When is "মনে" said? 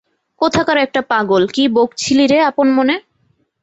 2.77-2.95